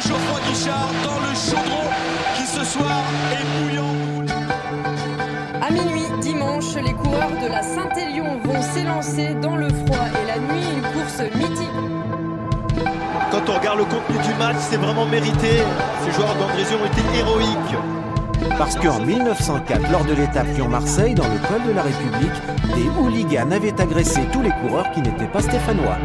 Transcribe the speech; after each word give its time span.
de 0.00 0.08
Geoffroy 0.08 0.40
Guichard 0.48 0.90
dans 1.04 1.20
le 1.20 1.34
chaudron 1.34 1.90
qui 2.34 2.46
ce 2.46 2.64
soir 2.64 3.02
est 3.32 3.62
bouillant. 3.62 3.84
À 5.60 5.70
minuit 5.70 6.06
dimanche, 6.20 6.74
les 6.74 6.92
coureurs 6.92 7.30
de 7.42 7.48
la 7.48 7.62
Saint-Élion 7.62 8.38
vont 8.44 8.62
s'élancer 8.62 9.34
dans 9.34 9.56
le 9.56 9.68
froid 9.68 10.06
et 10.22 10.26
la 10.26 10.38
nuit, 10.38 10.64
une 10.74 10.82
course 10.82 11.22
mythique. 11.34 11.68
Quand 13.30 13.48
on 13.48 13.58
regarde 13.58 13.78
le 13.78 13.84
contenu 13.84 14.16
du 14.26 14.34
match, 14.38 14.56
c'est 14.58 14.76
vraiment 14.76 15.06
mérité. 15.06 15.62
Ces 16.04 16.12
joueurs 16.12 16.34
d'Andrézieux 16.36 16.76
ont 16.82 16.86
été 16.86 17.18
héroïques. 17.18 18.56
Parce 18.58 18.76
qu'en 18.76 19.00
1904, 19.00 19.90
lors 19.90 20.04
de 20.04 20.14
l'étape 20.14 20.46
Lyon-Marseille, 20.54 21.14
dans 21.14 21.28
le 21.28 21.38
col 21.48 21.62
de 21.68 21.72
la 21.72 21.82
République, 21.82 22.74
des 22.74 22.88
hooligans 22.98 23.50
avaient 23.50 23.80
agressé 23.80 24.22
tous 24.32 24.42
les 24.42 24.50
coureurs 24.62 24.90
qui 24.92 25.02
n'étaient 25.02 25.26
pas 25.26 25.42
stéphanois. 25.42 25.98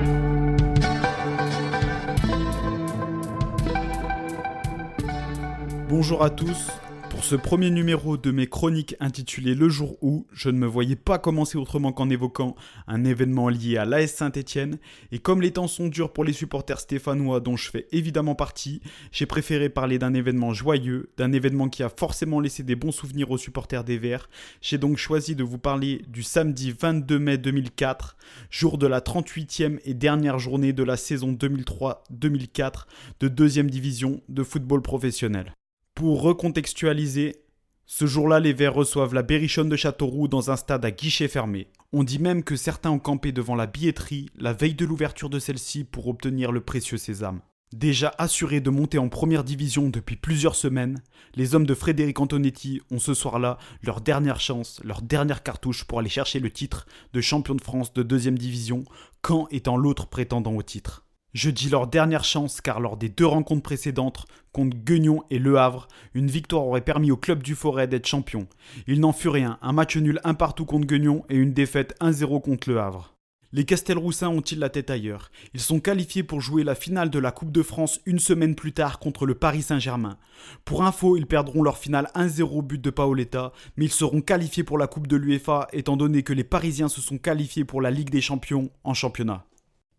Bonjour 5.98 6.24
à 6.24 6.30
tous. 6.30 6.68
Pour 7.10 7.24
ce 7.24 7.38
premier 7.38 7.70
numéro 7.70 8.18
de 8.18 8.30
mes 8.30 8.48
chroniques 8.48 8.98
intitulé 9.00 9.56
Le 9.56 9.70
jour 9.70 9.98
où, 10.02 10.28
je 10.34 10.50
ne 10.50 10.58
me 10.58 10.68
voyais 10.68 10.98
pas 10.98 11.20
commencer 11.20 11.58
autrement 11.58 11.94
qu'en 11.94 12.10
évoquant 12.10 12.58
un 12.86 13.06
événement 13.06 13.48
lié 13.48 13.78
à 13.78 13.86
l'AS 13.86 14.08
Saint-Etienne. 14.08 14.78
Et 15.14 15.20
comme 15.20 15.42
les 15.42 15.52
temps 15.52 15.70
sont 15.70 15.88
durs 15.88 16.12
pour 16.12 16.26
les 16.26 16.34
supporters 16.34 16.82
stéphanois 16.82 17.40
dont 17.40 17.56
je 17.56 17.70
fais 17.70 17.88
évidemment 17.94 18.36
partie, 18.36 18.82
j'ai 19.14 19.26
préféré 19.26 19.70
parler 19.70 19.98
d'un 19.98 20.14
événement 20.14 20.54
joyeux, 20.54 21.14
d'un 21.16 21.32
événement 21.32 21.70
qui 21.70 21.82
a 21.82 21.88
forcément 21.88 22.42
laissé 22.42 22.62
des 22.62 22.76
bons 22.76 22.92
souvenirs 22.92 23.32
aux 23.32 23.38
supporters 23.38 23.86
des 23.86 23.98
Verts. 23.98 24.28
J'ai 24.60 24.78
donc 24.78 24.98
choisi 24.98 25.34
de 25.34 25.46
vous 25.46 25.60
parler 25.60 26.02
du 26.10 26.24
samedi 26.24 26.76
22 26.78 27.20
mai 27.20 27.38
2004, 27.38 28.18
jour 28.52 28.78
de 28.78 28.86
la 28.86 29.00
38e 29.00 29.80
et 29.86 29.94
dernière 29.94 30.40
journée 30.40 30.74
de 30.74 30.84
la 30.84 30.98
saison 30.98 31.32
2003-2004 31.32 32.84
de 33.22 33.30
deuxième 33.30 33.70
division 33.70 34.20
de 34.28 34.44
football 34.44 34.82
professionnel. 34.82 35.54
Pour 35.96 36.24
recontextualiser, 36.24 37.38
ce 37.86 38.06
jour-là, 38.06 38.42
les 38.42 38.52
Verts 38.52 38.74
reçoivent 38.74 39.14
la 39.14 39.24
Berrichonne 39.24 39.70
de 39.70 39.78
Châteauroux 39.78 40.28
dans 40.28 40.52
un 40.52 40.58
stade 40.58 40.84
à 40.84 40.92
guichet 40.92 41.30
fermé. 41.30 41.70
On 41.94 42.04
dit 42.04 42.20
même 42.20 42.44
que 42.44 42.58
certains 42.58 42.92
ont 42.92 43.00
campé 43.00 43.32
devant 43.32 43.56
la 43.56 43.66
billetterie 43.66 44.26
la 44.36 44.52
veille 44.52 44.74
de 44.74 44.84
l'ouverture 44.84 45.30
de 45.30 45.40
celle-ci 45.40 45.86
pour 45.86 46.10
obtenir 46.10 46.52
le 46.52 46.60
précieux 46.60 46.98
sésame. 46.98 47.40
Déjà 47.74 48.14
assurés 48.18 48.60
de 48.60 48.70
monter 48.70 48.98
en 48.98 49.08
première 49.08 49.46
division 49.46 49.88
depuis 49.88 50.18
plusieurs 50.18 50.56
semaines, 50.56 51.02
les 51.36 51.56
hommes 51.56 51.66
de 51.66 51.74
Frédéric 51.74 52.20
Antonetti 52.20 52.82
ont 52.92 53.00
ce 53.00 53.14
soir-là 53.14 53.58
leur 53.82 54.02
dernière 54.02 54.42
chance, 54.42 54.82
leur 54.84 55.02
dernière 55.02 55.44
cartouche 55.44 55.86
pour 55.86 56.00
aller 56.00 56.10
chercher 56.10 56.42
le 56.42 56.52
titre 56.52 56.88
de 57.14 57.22
champion 57.22 57.56
de 57.56 57.62
France 57.62 57.94
de 57.94 58.04
deuxième 58.04 58.38
division, 58.38 58.84
Caen 59.26 59.48
étant 59.50 59.78
l'autre 59.78 60.08
prétendant 60.08 60.56
au 60.56 60.62
titre. 60.62 61.05
Je 61.36 61.50
dis 61.50 61.68
leur 61.68 61.88
dernière 61.88 62.24
chance 62.24 62.62
car 62.62 62.80
lors 62.80 62.96
des 62.96 63.10
deux 63.10 63.26
rencontres 63.26 63.62
précédentes, 63.62 64.26
contre 64.54 64.78
Guignon 64.78 65.22
et 65.30 65.38
Le 65.38 65.58
Havre, 65.58 65.90
une 66.14 66.28
victoire 66.32 66.66
aurait 66.66 66.80
permis 66.80 67.12
au 67.12 67.18
club 67.18 67.44
du 67.44 67.56
Forêt 67.56 67.90
d'être 67.90 68.08
champion. 68.08 68.48
Il 68.88 69.02
n'en 69.02 69.12
fut 69.12 69.28
rien, 69.28 69.60
un 69.62 69.74
match 69.74 69.98
nul 69.98 70.22
un 70.24 70.34
partout 70.34 70.64
contre 70.64 70.88
Guignon 70.88 71.26
et 71.30 71.36
une 71.36 71.52
défaite 71.52 71.94
1-0 72.00 72.42
contre 72.42 72.70
Le 72.70 72.80
Havre. 72.80 73.16
Les 73.52 73.66
Castelroussins 73.66 74.30
ont-ils 74.30 74.60
la 74.60 74.70
tête 74.70 74.90
ailleurs? 74.90 75.30
Ils 75.54 75.60
sont 75.60 75.82
qualifiés 75.82 76.24
pour 76.24 76.40
jouer 76.40 76.64
la 76.64 76.74
finale 76.74 77.10
de 77.10 77.20
la 77.20 77.34
Coupe 77.34 77.52
de 77.52 77.64
France 77.64 78.00
une 78.06 78.20
semaine 78.20 78.56
plus 78.56 78.72
tard 78.72 79.00
contre 79.00 79.26
le 79.26 79.36
Paris 79.36 79.62
Saint-Germain. 79.62 80.18
Pour 80.64 80.86
info, 80.86 81.18
ils 81.18 81.28
perdront 81.28 81.64
leur 81.64 81.78
finale 81.78 82.10
1-0 82.16 82.62
but 82.62 82.82
de 82.82 82.90
Paoletta, 82.90 83.52
mais 83.76 83.84
ils 83.84 83.92
seront 83.92 84.22
qualifiés 84.22 84.64
pour 84.64 84.78
la 84.78 84.88
Coupe 84.88 85.08
de 85.08 85.18
l'UEFA 85.18 85.68
étant 85.74 85.98
donné 85.98 86.24
que 86.24 86.32
les 86.32 86.46
Parisiens 86.46 86.88
se 86.88 87.02
sont 87.02 87.18
qualifiés 87.18 87.66
pour 87.66 87.82
la 87.82 87.92
Ligue 87.92 88.10
des 88.10 88.22
Champions 88.22 88.70
en 88.86 88.94
championnat. 88.94 89.46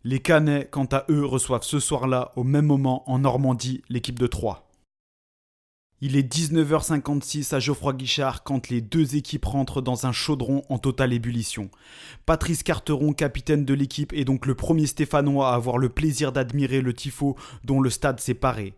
Les 0.09 0.21
Canets, 0.21 0.71
quant 0.71 0.87
à 0.93 1.05
eux, 1.11 1.27
reçoivent 1.27 1.65
ce 1.65 1.81
soir-là, 1.81 2.31
au 2.37 2.45
même 2.45 2.67
moment, 2.67 3.03
en 3.11 3.19
Normandie, 3.19 3.83
l'équipe 3.89 4.21
de 4.21 4.29
Troyes. 4.29 4.69
Il 6.01 6.15
est 6.15 6.33
19h56 6.33 7.53
à 7.53 7.59
Geoffroy 7.59 7.95
Guichard 7.95 8.45
quand 8.45 8.69
les 8.69 8.81
deux 8.81 9.17
équipes 9.17 9.47
rentrent 9.47 9.83
dans 9.83 10.07
un 10.07 10.13
chaudron 10.13 10.63
en 10.69 10.79
totale 10.79 11.13
ébullition. 11.13 11.71
Patrice 12.25 12.63
Carteron, 12.63 13.15
capitaine 13.15 13.65
de 13.65 13.75
l'équipe, 13.75 14.13
est 14.13 14.25
donc 14.25 14.47
le 14.47 14.55
premier 14.55 14.87
Stéphanois 14.87 15.51
à 15.51 15.55
avoir 15.57 15.77
le 15.77 15.89
plaisir 15.89 16.31
d'admirer 16.31 16.83
le 16.83 16.95
tifo 16.95 17.35
dont 17.65 17.81
le 17.81 17.91
stade 17.91 18.21
s'est 18.21 18.35
paré. 18.35 18.75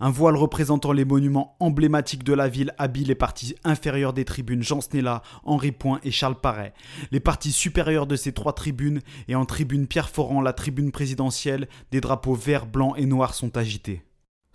Un 0.00 0.10
voile 0.10 0.36
représentant 0.36 0.92
les 0.92 1.04
monuments 1.04 1.56
emblématiques 1.60 2.24
de 2.24 2.32
la 2.32 2.48
ville 2.48 2.74
habille 2.78 3.04
les 3.04 3.14
parties 3.14 3.54
inférieures 3.64 4.12
des 4.12 4.24
tribunes 4.24 4.62
Jean 4.62 4.80
Snella, 4.80 5.22
Henri 5.44 5.72
Point 5.72 6.00
et 6.04 6.10
Charles 6.10 6.40
Parret. 6.40 6.74
Les 7.10 7.20
parties 7.20 7.52
supérieures 7.52 8.06
de 8.06 8.16
ces 8.16 8.32
trois 8.32 8.52
tribunes 8.52 9.00
et 9.28 9.34
en 9.34 9.44
tribune 9.44 9.86
Pierre 9.86 10.10
Foran, 10.10 10.40
la 10.40 10.52
tribune 10.52 10.92
présidentielle, 10.92 11.68
des 11.90 12.00
drapeaux 12.00 12.34
verts, 12.34 12.66
blancs 12.66 12.94
et 12.96 13.06
noirs 13.06 13.34
sont 13.34 13.56
agités. 13.56 14.02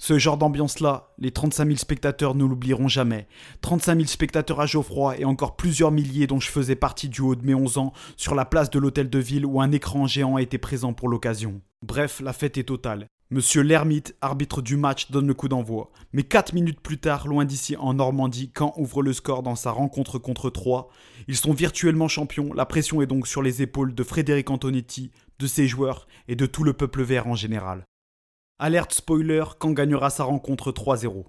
Ce 0.01 0.17
genre 0.17 0.37
d'ambiance-là, 0.37 1.13
les 1.19 1.29
35 1.29 1.65
000 1.65 1.77
spectateurs 1.77 2.33
ne 2.33 2.43
l'oublieront 2.43 2.87
jamais. 2.87 3.27
35 3.61 3.97
000 3.97 4.07
spectateurs 4.07 4.59
à 4.59 4.65
Geoffroy 4.65 5.19
et 5.19 5.25
encore 5.25 5.55
plusieurs 5.55 5.91
milliers 5.91 6.25
dont 6.25 6.39
je 6.39 6.49
faisais 6.49 6.75
partie 6.75 7.07
du 7.07 7.21
haut 7.21 7.35
de 7.35 7.45
mes 7.45 7.53
11 7.53 7.77
ans 7.77 7.93
sur 8.17 8.33
la 8.33 8.45
place 8.45 8.71
de 8.71 8.79
l'hôtel 8.79 9.11
de 9.11 9.19
ville 9.19 9.45
où 9.45 9.61
un 9.61 9.71
écran 9.71 10.07
géant 10.07 10.39
était 10.39 10.57
présent 10.57 10.93
pour 10.93 11.07
l'occasion. 11.07 11.61
Bref, 11.85 12.19
la 12.19 12.33
fête 12.33 12.57
est 12.57 12.63
totale. 12.63 13.05
Monsieur 13.33 13.61
Lermite, 13.61 14.13
arbitre 14.19 14.61
du 14.61 14.75
match, 14.75 15.09
donne 15.09 15.25
le 15.25 15.33
coup 15.33 15.47
d'envoi. 15.47 15.89
Mais 16.11 16.23
4 16.23 16.51
minutes 16.51 16.81
plus 16.81 16.97
tard, 16.97 17.29
loin 17.29 17.45
d'ici 17.45 17.77
en 17.77 17.93
Normandie, 17.93 18.51
Caen 18.53 18.73
ouvre 18.75 19.01
le 19.01 19.13
score 19.13 19.41
dans 19.41 19.55
sa 19.55 19.71
rencontre 19.71 20.19
contre 20.19 20.49
Troyes. 20.49 20.89
Ils 21.29 21.37
sont 21.37 21.53
virtuellement 21.53 22.09
champions, 22.09 22.51
la 22.51 22.65
pression 22.65 23.01
est 23.01 23.07
donc 23.07 23.27
sur 23.27 23.41
les 23.41 23.61
épaules 23.61 23.95
de 23.95 24.03
Frédéric 24.03 24.49
Antonetti, 24.49 25.11
de 25.39 25.47
ses 25.47 25.65
joueurs 25.65 26.07
et 26.27 26.35
de 26.35 26.45
tout 26.45 26.65
le 26.65 26.73
peuple 26.73 27.03
vert 27.03 27.25
en 27.27 27.35
général. 27.35 27.85
Alerte 28.59 28.93
spoiler, 28.93 29.45
Caen 29.61 29.71
gagnera 29.71 30.09
sa 30.09 30.25
rencontre 30.25 30.73
3-0. 30.73 31.23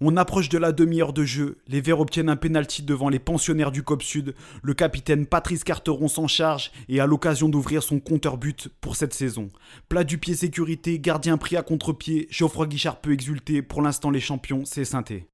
On 0.00 0.16
approche 0.16 0.48
de 0.48 0.58
la 0.58 0.70
demi-heure 0.70 1.12
de 1.12 1.24
jeu, 1.24 1.58
les 1.66 1.80
Verts 1.80 1.98
obtiennent 1.98 2.28
un 2.28 2.36
pénalty 2.36 2.82
devant 2.84 3.08
les 3.08 3.18
pensionnaires 3.18 3.72
du 3.72 3.82
COP 3.82 4.04
Sud, 4.04 4.36
le 4.62 4.74
capitaine 4.74 5.26
Patrice 5.26 5.64
Carteron 5.64 6.06
s'en 6.06 6.28
charge 6.28 6.70
et 6.88 7.00
a 7.00 7.06
l'occasion 7.06 7.48
d'ouvrir 7.48 7.82
son 7.82 7.98
compteur 7.98 8.36
but 8.36 8.68
pour 8.80 8.94
cette 8.94 9.12
saison. 9.12 9.48
Plat 9.88 10.04
du 10.04 10.18
pied 10.18 10.36
sécurité, 10.36 11.00
gardien 11.00 11.36
pris 11.36 11.56
à 11.56 11.62
contre-pied, 11.62 12.28
Geoffroy 12.30 12.68
Guichard 12.68 13.00
peut 13.00 13.12
exulter, 13.12 13.60
pour 13.60 13.82
l'instant 13.82 14.10
les 14.10 14.20
champions, 14.20 14.62
c'est 14.64 14.84
synthé. 14.84 15.26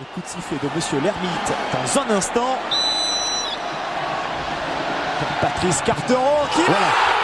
Le 0.00 0.06
coup 0.12 0.20
de 0.20 0.26
sifflet 0.26 0.58
de 0.60 0.74
Monsieur 0.74 1.00
Lermite 1.00 1.52
dans 1.72 2.00
un 2.00 2.16
instant. 2.16 2.58
Patrice 5.40 5.80
Carteron 5.82 6.46
qui... 6.52 6.62
Voilà. 6.66 7.15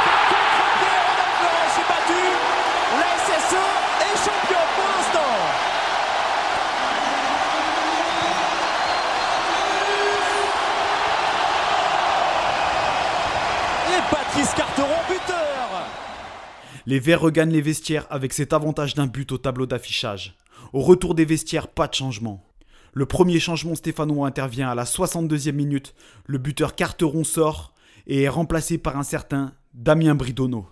Les 16.92 17.00
Verts 17.00 17.22
regagnent 17.22 17.52
les 17.52 17.62
vestiaires 17.62 18.06
avec 18.10 18.34
cet 18.34 18.52
avantage 18.52 18.92
d'un 18.92 19.06
but 19.06 19.32
au 19.32 19.38
tableau 19.38 19.64
d'affichage. 19.64 20.36
Au 20.74 20.82
retour 20.82 21.14
des 21.14 21.24
vestiaires, 21.24 21.68
pas 21.68 21.88
de 21.88 21.94
changement. 21.94 22.44
Le 22.92 23.06
premier 23.06 23.40
changement 23.40 23.74
stéphanois 23.74 24.26
intervient 24.26 24.68
à 24.68 24.74
la 24.74 24.84
62e 24.84 25.52
minute. 25.52 25.94
Le 26.26 26.36
buteur 26.36 26.74
Carteron 26.74 27.24
sort 27.24 27.72
et 28.06 28.24
est 28.24 28.28
remplacé 28.28 28.76
par 28.76 28.98
un 28.98 29.04
certain 29.04 29.54
Damien 29.72 30.14
Bridonneau. 30.14 30.66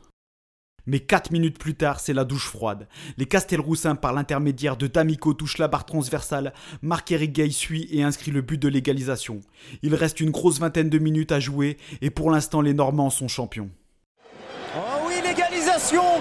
Mais 0.85 1.01
4 1.01 1.31
minutes 1.31 1.59
plus 1.59 1.75
tard, 1.75 2.01
c'est 2.01 2.13
la 2.13 2.27
douche 2.27 2.49
froide. 2.49 2.87
Les 3.17 3.25
Castelroussins, 3.25 3.95
par 3.95 4.13
l'intermédiaire 4.13 4.77
de 4.77 4.89
D'Amico, 4.89 5.33
touchent 5.33 5.57
la 5.57 5.69
barre 5.69 5.87
transversale. 5.87 6.53
Marc-Éric 6.83 7.33
Gay 7.33 7.49
suit 7.49 7.89
et 7.91 8.03
inscrit 8.03 8.31
le 8.31 8.43
but 8.43 8.61
de 8.61 8.69
l'égalisation. 8.69 9.41
Il 9.81 9.95
reste 9.95 10.21
une 10.21 10.33
grosse 10.33 10.61
vingtaine 10.61 10.91
de 10.91 10.99
minutes 10.99 11.33
à 11.33 11.41
jouer 11.41 11.79
et 12.03 12.11
pour 12.11 12.31
l'instant, 12.31 12.61
les 12.61 12.75
Normands 12.75 13.09
sont 13.09 13.29
champions. 13.29 13.71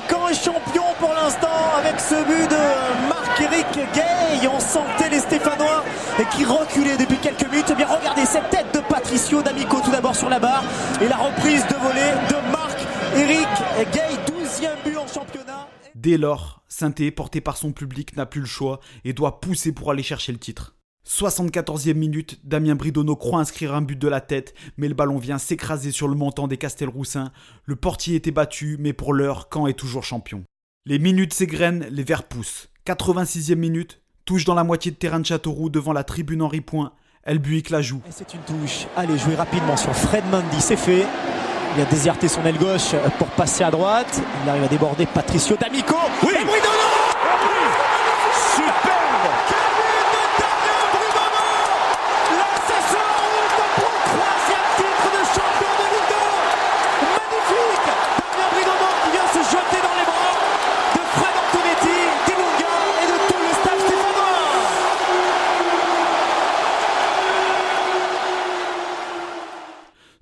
Quand 0.08 0.30
est 0.30 0.36
champion 0.36 0.84
pour 1.00 1.10
l'instant 1.10 1.48
avec 1.76 2.00
ce 2.00 2.14
but 2.24 2.50
de 2.50 3.10
Marc-Éric 3.10 3.94
Gay. 3.96 4.48
On 4.48 4.60
sentait 4.60 5.10
les 5.10 5.20
Stéphanois 5.20 5.84
qui 6.32 6.46
reculaient 6.46 6.98
depuis 6.98 7.18
quelques 7.18 7.50
minutes. 7.50 7.66
Eh 7.72 7.76
bien, 7.76 7.88
regardez 7.88 8.26
cette 8.26 8.48
tête 8.52 8.72
de 8.76 8.80
Patricio 8.80 9.42
D'Amico 9.42 9.82
tout 9.84 9.90
d'abord 9.90 10.16
sur 10.16 10.30
la 10.30 10.38
barre 10.38 10.64
et 11.02 11.08
la 11.08 11.18
reprise 11.18 11.66
de 11.66 11.74
volée 11.76 12.12
de 12.30 12.52
Marc-Éric 12.52 13.92
Gay, 13.92 14.18
12e 14.32 14.84
but 14.86 14.98
en 14.98 15.08
championnat. 15.08 15.68
Dès 15.96 16.18
lors, 16.18 16.62
saint 16.68 16.92
porté 17.16 17.42
par 17.42 17.58
son 17.58 17.72
public, 17.72 18.16
n'a 18.16 18.28
plus 18.28 18.42
le 18.42 18.48
choix 18.48 18.80
et 19.04 19.14
doit 19.14 19.42
pousser 19.42 19.72
pour 19.72 19.90
aller 19.90 20.04
chercher 20.04 20.32
le 20.32 20.38
titre. 20.38 20.76
74e 21.10 21.96
minute, 21.96 22.40
Damien 22.44 22.76
Bridonneau 22.76 23.16
croit 23.16 23.40
inscrire 23.40 23.74
un 23.74 23.82
but 23.82 23.98
de 23.98 24.08
la 24.08 24.22
tête, 24.22 24.54
mais 24.78 24.88
le 24.88 24.94
ballon 24.94 25.18
vient 25.18 25.40
s'écraser 25.40 25.92
sur 25.92 26.08
le 26.08 26.14
montant 26.14 26.48
des 26.48 26.58
Castelroussins. 26.58 27.32
Le 27.66 27.76
portier 27.76 28.16
était 28.16 28.30
battu, 28.30 28.78
mais 28.80 28.94
pour 28.94 29.14
l'heure, 29.14 29.50
Caen 29.52 29.66
est 29.66 29.74
toujours 29.74 30.04
champion. 30.04 30.44
Les 30.86 31.00
minutes 31.00 31.34
s'égrènent, 31.34 31.88
les 31.90 32.04
verts 32.04 32.28
poussent. 32.28 32.70
86e 32.86 33.56
minute, 33.56 34.02
touche 34.24 34.46
dans 34.46 34.54
la 34.54 34.64
moitié 34.64 34.92
de 34.92 34.98
terrain 34.98 35.20
de 35.20 35.26
Châteauroux 35.26 35.72
devant 35.72 35.94
la 35.94 36.04
tribune 36.04 36.44
Henri 36.44 36.62
Point. 36.62 36.94
Elbuic 37.24 37.72
la 37.72 37.82
joue. 37.82 38.02
C'est 38.12 38.32
une 38.36 38.42
touche. 38.42 38.86
Allez, 38.96 39.18
jouer 39.18 39.36
rapidement 39.36 39.78
sur 39.78 39.96
Fred 39.96 40.24
Mendy, 40.30 40.62
c'est 40.62 40.78
fait. 40.78 41.08
Il 41.76 41.82
a 41.82 41.86
déserté 41.86 42.28
son 42.28 42.46
aile 42.46 42.58
gauche 42.58 42.96
pour 43.18 43.28
passer 43.30 43.64
à 43.64 43.72
droite. 43.72 44.22
Il 44.44 44.50
arrive 44.50 44.64
à 44.64 44.68
déborder 44.68 45.08
Patricio 45.08 45.58
D'Amico. 45.58 45.96
Oui. 46.24 46.34
Et 46.40 46.46
Bridonneau 46.46 46.89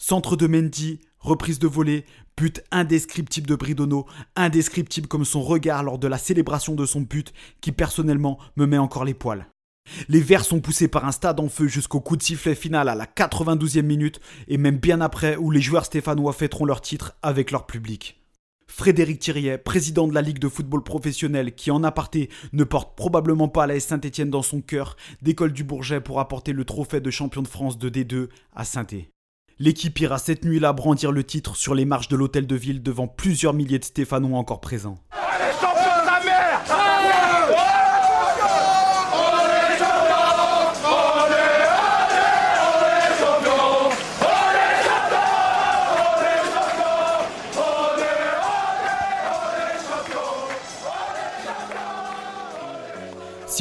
Centre 0.10 0.38
de 0.38 0.48
Mendy, 0.48 1.02
reprise 1.20 1.60
de 1.60 1.68
volée, 1.68 2.06
but 2.38 2.64
indescriptible 2.72 3.46
de 3.46 3.56
Bridono, 3.56 4.06
indescriptible 4.38 5.10
comme 5.10 5.26
son 5.26 5.44
regard 5.44 5.84
lors 5.84 6.00
de 6.00 6.08
la 6.08 6.18
célébration 6.18 6.76
de 6.76 6.86
son 6.86 7.02
but 7.02 7.34
qui 7.60 7.74
personnellement 7.74 8.40
me 8.56 8.66
met 8.66 8.78
encore 8.78 9.04
les 9.04 9.14
poils. 9.14 9.48
Les 10.08 10.22
Verts 10.22 10.46
sont 10.46 10.62
poussés 10.62 10.88
par 10.88 11.04
un 11.04 11.12
stade 11.12 11.42
en 11.42 11.50
feu 11.50 11.68
jusqu'au 11.68 12.00
coup 12.00 12.16
de 12.16 12.24
sifflet 12.24 12.56
final 12.56 12.88
à 12.88 12.96
la 12.96 13.06
92e 13.06 13.82
minute 13.82 14.22
et 14.48 14.58
même 14.58 14.78
bien 14.78 15.02
après 15.02 15.36
où 15.36 15.52
les 15.52 15.60
joueurs 15.60 15.84
stéphanois 15.84 16.32
fêteront 16.32 16.64
leur 16.64 16.80
titre 16.80 17.18
avec 17.22 17.52
leur 17.52 17.66
public. 17.66 18.22
Frédéric 18.66 19.20
Thiriet, 19.20 19.58
président 19.58 20.08
de 20.08 20.14
la 20.14 20.22
Ligue 20.22 20.40
de 20.40 20.48
football 20.48 20.86
professionnel, 20.86 21.54
qui 21.54 21.70
en 21.70 21.84
aparté 21.84 22.30
ne 22.54 22.64
porte 22.64 22.96
probablement 22.96 23.50
pas 23.50 23.68
la 23.68 23.78
Saint-Etienne 23.78 24.30
dans 24.30 24.42
son 24.42 24.62
cœur, 24.62 24.96
décolle 25.22 25.52
du 25.52 25.66
Bourget 25.66 26.00
pour 26.00 26.22
apporter 26.22 26.54
le 26.54 26.64
trophée 26.64 27.02
de 27.02 27.12
champion 27.12 27.42
de 27.42 27.48
France 27.50 27.78
de 27.78 27.90
D2 27.90 28.30
à 28.56 28.64
saint 28.64 28.86
L'équipe 29.60 30.00
ira 30.00 30.20
cette 30.20 30.46
nuit-là 30.46 30.72
brandir 30.72 31.12
le 31.12 31.24
titre 31.24 31.56
sur 31.56 31.74
les 31.74 31.86
marches 31.86 32.10
de 32.10 32.16
l'hôtel 32.16 32.46
de 32.46 32.56
ville 32.56 32.84
devant 32.84 33.08
plusieurs 33.08 33.56
milliers 33.56 33.80
de 33.80 33.86
Stéphanois 33.86 34.38
encore 34.38 34.62
présents. 34.62 35.00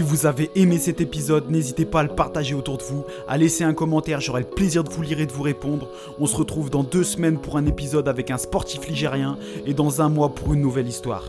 Vous 0.07 0.25
avez 0.25 0.51
aimé 0.55 0.79
cet 0.79 1.01
épisode, 1.01 1.51
n'hésitez 1.51 1.85
pas 1.85 2.01
à 2.01 2.03
le 2.05 2.15
partager 2.15 2.55
autour 2.55 2.79
de 2.79 2.85
vous, 2.85 3.05
à 3.27 3.37
laisser 3.37 3.65
un 3.65 3.75
commentaire, 3.75 4.21
j'aurai 4.21 4.43
le 4.43 4.47
plaisir 4.47 4.85
de 4.85 4.91
vous 4.91 5.03
lire 5.03 5.19
et 5.21 5.27
de 5.27 5.33
vous 5.33 5.43
répondre. 5.43 5.89
On 6.21 6.27
se 6.27 6.37
retrouve 6.37 6.71
dans 6.71 6.85
deux 6.85 7.03
semaines 7.03 7.39
pour 7.39 7.57
un 7.57 7.67
épisode 7.67 8.07
avec 8.07 8.31
un 8.31 8.39
sportif 8.39 8.87
ligérien 8.87 9.37
et 9.67 9.75
dans 9.75 10.03
un 10.03 10.09
mois 10.09 10.29
pour 10.29 10.55
une 10.55 10.61
nouvelle 10.61 10.87
histoire. 10.87 11.25